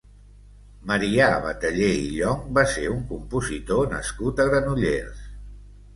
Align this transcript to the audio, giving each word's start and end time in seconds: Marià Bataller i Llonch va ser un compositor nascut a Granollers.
Marià 0.91 1.27
Bataller 1.43 1.89
i 1.97 2.09
Llonch 2.13 2.49
va 2.59 2.65
ser 2.73 2.87
un 2.95 3.03
compositor 3.15 3.87
nascut 3.95 4.43
a 4.47 4.53
Granollers. 4.55 5.25